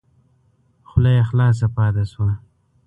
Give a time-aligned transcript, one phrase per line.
[0.89, 2.31] خوله یې خلاصه پاته شوه!